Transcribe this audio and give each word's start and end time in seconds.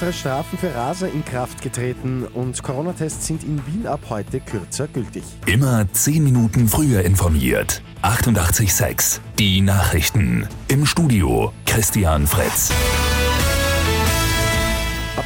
Härtere 0.00 0.18
Strafen 0.18 0.58
für 0.58 0.74
Raser 0.74 1.12
in 1.12 1.22
Kraft 1.26 1.60
getreten 1.60 2.24
und 2.24 2.62
Corona-Tests 2.62 3.26
sind 3.26 3.44
in 3.44 3.60
Wien 3.66 3.86
ab 3.86 4.00
heute 4.08 4.40
kürzer 4.40 4.88
gültig. 4.88 5.22
Immer 5.44 5.92
10 5.92 6.24
Minuten 6.24 6.68
früher 6.68 7.02
informiert. 7.02 7.82
88.6 8.00 9.20
Die 9.38 9.60
Nachrichten. 9.60 10.48
Im 10.68 10.86
Studio 10.86 11.52
Christian 11.66 12.26
Fritz. 12.26 12.72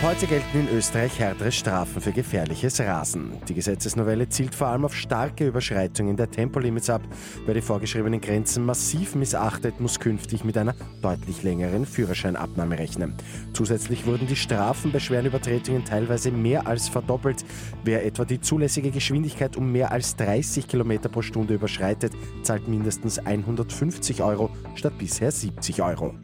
Heute 0.05 0.27
gelten 0.27 0.61
in 0.61 0.68
Österreich 0.68 1.18
härtere 1.18 1.50
Strafen 1.50 2.02
für 2.02 2.12
gefährliches 2.12 2.79
Rasen. 2.79 3.39
Die 3.48 3.55
Gesetzesnovelle 3.55 4.29
zielt 4.29 4.55
vor 4.55 4.66
allem 4.66 4.84
auf 4.84 4.95
starke 4.95 5.46
Überschreitungen 5.46 6.14
der 6.14 6.30
Tempolimits 6.30 6.91
ab. 6.91 7.00
Wer 7.46 7.55
die 7.55 7.62
vorgeschriebenen 7.62 8.20
Grenzen 8.20 8.66
massiv 8.66 9.14
missachtet, 9.14 9.80
muss 9.80 9.98
künftig 9.98 10.45
mit 10.45 10.59
einer 10.59 10.75
deutlich 11.01 11.43
längeren 11.43 11.87
Führerscheinabnahme 11.87 12.79
rechnen. 12.79 13.15
Zusätzlich 13.55 14.05
wurden 14.05 14.27
die 14.27 14.37
Strafen 14.37 14.93
bei 14.93 15.01
schweren 15.01 15.24
Übertretungen 15.24 15.87
teilweise 15.87 16.30
mehr 16.30 16.66
als 16.66 16.87
verdoppelt. 16.87 17.43
Wer 17.82 18.05
etwa 18.05 18.27
die 18.27 18.43
zulässige 18.43 18.91
Geschwindigkeit 18.91 19.57
um 19.57 19.73
mehr 19.73 19.91
als 19.91 20.16
30 20.16 20.68
km 20.68 20.98
pro 21.10 21.23
Stunde 21.23 21.55
überschreitet, 21.55 22.12
zahlt 22.43 22.68
mindestens 22.68 23.21
150 23.21 24.23
Euro 24.23 24.51
statt 24.74 24.98
bisher 24.98 25.30
70 25.30 25.80
Euro. 25.80 26.15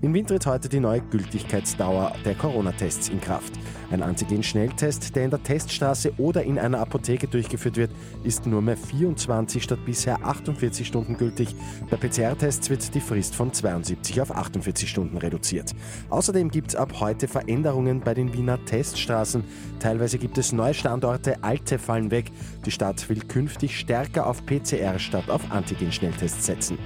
In 0.00 0.14
Wien 0.14 0.24
tritt 0.24 0.46
heute 0.46 0.68
die 0.68 0.78
neue 0.78 1.00
Gültigkeitsdauer 1.00 2.12
der 2.24 2.36
Corona-Tests 2.36 3.08
in 3.08 3.20
Kraft. 3.20 3.52
Ein 3.90 4.04
Antigen-Schnelltest, 4.04 5.16
der 5.16 5.24
in 5.24 5.30
der 5.30 5.42
Teststraße 5.42 6.12
oder 6.18 6.44
in 6.44 6.56
einer 6.56 6.78
Apotheke 6.78 7.26
durchgeführt 7.26 7.76
wird, 7.76 7.90
ist 8.22 8.46
nur 8.46 8.62
mehr 8.62 8.76
24 8.76 9.60
statt 9.60 9.80
bisher 9.84 10.24
48 10.24 10.86
Stunden 10.86 11.16
gültig. 11.16 11.52
Bei 11.90 11.96
PCR-Tests 11.96 12.70
wird 12.70 12.94
die 12.94 13.00
Frist 13.00 13.34
von 13.34 13.52
72 13.52 14.20
auf 14.20 14.30
48 14.30 14.88
Stunden 14.88 15.16
reduziert. 15.16 15.74
Außerdem 16.10 16.52
gibt 16.52 16.68
es 16.68 16.76
ab 16.76 17.00
heute 17.00 17.26
Veränderungen 17.26 17.98
bei 17.98 18.14
den 18.14 18.32
Wiener 18.32 18.64
Teststraßen. 18.66 19.42
Teilweise 19.80 20.18
gibt 20.18 20.38
es 20.38 20.52
neue 20.52 20.74
Standorte, 20.74 21.42
alte 21.42 21.76
fallen 21.80 22.12
weg. 22.12 22.30
Die 22.64 22.70
Stadt 22.70 23.08
will 23.08 23.18
künftig 23.22 23.76
stärker 23.76 24.28
auf 24.28 24.46
PCR 24.46 25.00
statt 25.00 25.28
auf 25.28 25.50
Antigen-Schnelltests 25.50 26.46
setzen. 26.46 26.78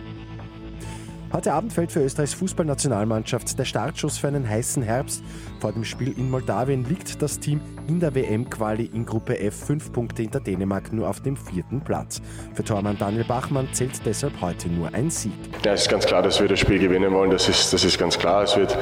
Heute 1.32 1.54
Abend 1.54 1.72
fällt 1.72 1.90
für 1.90 2.04
Österreichs 2.04 2.34
Fußballnationalmannschaft 2.34 3.58
der 3.58 3.64
Startschuss 3.64 4.18
für 4.18 4.28
einen 4.28 4.46
heißen 4.46 4.82
Herbst. 4.82 5.24
Vor 5.60 5.72
dem 5.72 5.82
Spiel 5.82 6.12
in 6.18 6.30
Moldawien 6.30 6.84
liegt 6.86 7.22
das 7.22 7.40
Team 7.40 7.58
in 7.88 8.00
der 8.00 8.14
WM-Quali 8.14 8.90
in 8.92 9.06
Gruppe 9.06 9.40
F 9.40 9.54
fünf 9.64 9.94
Punkte 9.94 10.20
hinter 10.20 10.40
Dänemark 10.40 10.92
nur 10.92 11.08
auf 11.08 11.20
dem 11.20 11.38
vierten 11.38 11.80
Platz. 11.80 12.20
Für 12.52 12.64
Tormann 12.64 12.98
Daniel 12.98 13.24
Bachmann 13.24 13.66
zählt 13.72 14.04
deshalb 14.04 14.42
heute 14.42 14.68
nur 14.68 14.92
ein 14.92 15.08
Sieg. 15.08 15.32
Ja, 15.64 15.72
es 15.72 15.82
ist 15.82 15.88
ganz 15.88 16.04
klar, 16.04 16.20
dass 16.20 16.38
wir 16.38 16.48
das 16.48 16.60
Spiel 16.60 16.78
gewinnen 16.78 17.14
wollen. 17.14 17.30
Das 17.30 17.48
ist, 17.48 17.72
das 17.72 17.82
ist 17.82 17.98
ganz 17.98 18.18
klar. 18.18 18.42
Es 18.42 18.54
wird 18.58 18.76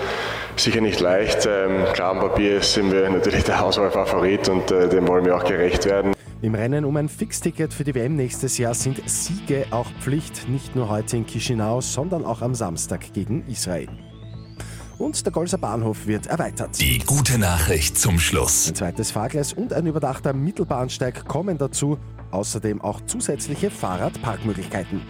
sicher 0.57 0.81
nicht 0.81 0.99
leicht. 0.99 1.47
Ähm, 1.47 1.85
klar, 1.93 2.11
am 2.11 2.19
Papier 2.19 2.61
sind 2.63 2.91
wir 2.91 3.09
natürlich 3.11 3.45
der 3.45 3.65
Auswahlfavorit 3.65 4.49
und 4.49 4.73
äh, 4.73 4.89
dem 4.89 5.07
wollen 5.07 5.25
wir 5.25 5.37
auch 5.37 5.45
gerecht 5.45 5.87
werden. 5.87 6.15
Im 6.43 6.55
Rennen 6.55 6.87
um 6.87 6.97
ein 6.97 7.11
Fixticket 7.11 7.75
für 7.75 7.85
die 7.85 7.95
WM 7.95 8.17
nächstes 8.17 8.57
Jahr 8.57 8.73
sind 8.73 9.03
Siege 9.07 9.67
auch 9.73 9.87
Pflicht, 10.01 10.49
nicht 10.49 10.75
nur 10.75 10.89
heute 10.89 11.19
in 11.19 11.27
Chisinau, 11.27 11.83
sondern 11.83 12.25
auch 12.25 12.41
am 12.41 12.55
Samstag 12.55 13.13
gegen 13.13 13.47
Israel. 13.47 13.89
Und 14.97 15.25
der 15.25 15.33
Golser 15.33 15.59
Bahnhof 15.59 16.07
wird 16.07 16.27
erweitert. 16.27 16.81
Die 16.81 16.99
gute 16.99 17.39
Nachricht 17.39 17.99
zum 17.99 18.19
Schluss. 18.19 18.69
Ein 18.69 18.75
zweites 18.75 19.11
Fahrgleis 19.11 19.53
und 19.53 19.75
ein 19.75 19.87
überdachter 19.87 20.33
Mittelbahnsteig 20.33 21.27
kommen 21.27 21.59
dazu. 21.59 21.99
Außerdem 22.31 22.81
auch 22.81 23.01
zusätzliche 23.07 23.71
Fahrradparkmöglichkeiten. 23.71 25.03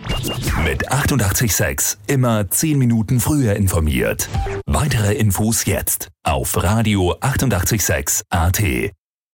Mit 0.64 0.90
886 0.90 1.98
immer 2.08 2.48
10 2.50 2.78
Minuten 2.78 3.20
früher 3.20 3.54
informiert. 3.54 4.28
Weitere 4.66 5.14
Infos 5.14 5.64
jetzt 5.64 6.08
auf 6.24 6.60
Radio 6.62 7.16
886 7.20 8.22
AT. 8.30 8.62